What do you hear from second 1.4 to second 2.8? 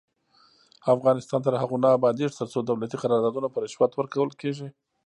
تر هغو نه ابادیږي، ترڅو